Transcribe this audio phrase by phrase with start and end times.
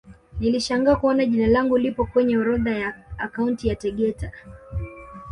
[0.39, 4.31] Nilishangaa kuona jina langu lipo kwenye orodha ya akaunti ya Tegeta